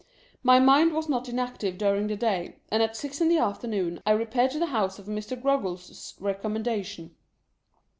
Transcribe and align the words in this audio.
My 0.41 0.57
mind 0.59 0.93
was 0.93 1.07
not 1.07 1.29
inactive 1.29 1.77
during 1.77 2.07
the 2.07 2.15
day, 2.15 2.55
and 2.69 2.81
at 2.81 2.95
six 2.97 3.21
in 3.21 3.27
the 3.27 3.37
afternoon 3.37 4.01
I 4.03 4.13
repaired 4.13 4.49
to 4.49 4.57
the 4.57 4.65
house 4.73 4.97
of 4.97 5.05
Mr. 5.05 5.39
Groggles' 5.39 6.15
recommendation. 6.19 7.15